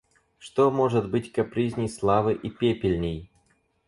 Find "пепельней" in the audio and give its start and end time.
2.49-3.29